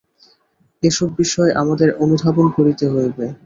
[0.83, 3.25] এইসব বিষয় আমাদের অনুধাবন করিতে হইবে।